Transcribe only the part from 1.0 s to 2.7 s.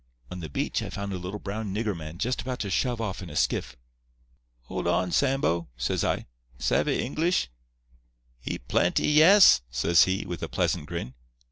a little brown nigger man just about